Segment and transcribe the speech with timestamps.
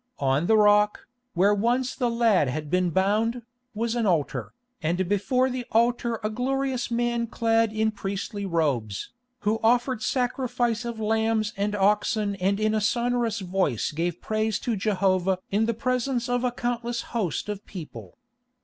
[0.17, 1.05] On the rock,
[1.35, 3.43] where once the lad had been bound,
[3.75, 9.11] was an altar, and before the altar a glorious man clad in priestly robes,
[9.41, 14.75] who offered sacrifice of lambs and oxen and in a sonorous voice gave praise to
[14.75, 18.17] Jehovah in the presence of a countless host of people.